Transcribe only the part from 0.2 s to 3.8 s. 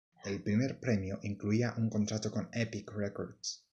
El primer premio incluía un contrato con Epic Records.